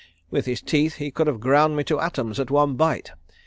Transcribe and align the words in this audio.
With 0.31 0.47
his 0.47 0.63
teeth 0.63 0.95
he 0.95 1.11
could 1.11 1.27
have 1.27 1.39
ground 1.39 1.75
me 1.75 1.83
to 1.83 1.99
atoms 1.99 2.39
at 2.39 2.49
one 2.49 2.73
bite. 2.73 3.11